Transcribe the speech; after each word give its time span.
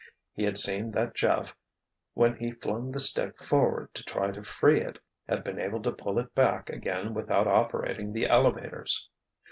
He 0.33 0.41
had 0.45 0.57
seen 0.57 0.89
that 0.93 1.13
Jeff, 1.13 1.55
when 2.15 2.35
he 2.37 2.53
flung 2.53 2.89
the 2.89 2.99
stick 2.99 3.43
forward 3.43 3.93
to 3.93 4.01
try 4.03 4.31
to 4.31 4.41
free 4.43 4.81
it, 4.81 4.97
had 5.29 5.43
been 5.43 5.59
able 5.59 5.79
to 5.83 5.91
pull 5.91 6.17
it 6.17 6.33
back 6.33 6.71
again 6.71 7.13
without 7.13 7.45
operating 7.45 8.11
the 8.11 8.25
elevators. 8.25 9.07